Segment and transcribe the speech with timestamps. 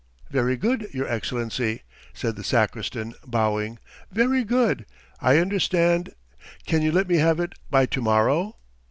[0.31, 3.77] "Very good, your Excellency!" said the sacristan, bowing.
[4.11, 4.87] "Very good,
[5.19, 6.15] I understand...."
[6.65, 8.57] "Can you let me have it by to morrow?"